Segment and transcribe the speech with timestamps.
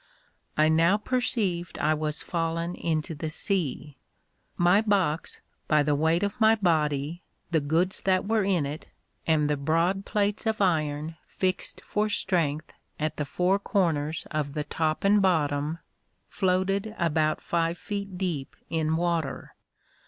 [0.57, 3.97] I now perceived I was fallen into the sea.
[4.57, 8.87] My box, by the weight of my body, the goods that were in it,
[9.27, 14.63] and the broad plates of iron fixed for strength at the four corners of the
[14.63, 15.77] top and bottom,
[16.27, 19.53] floated about five feet deep in water.